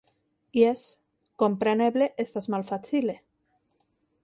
Jes, 0.59 0.85
kompreneble 1.43 2.09
estas 2.25 2.51
malfacile. 2.57 3.19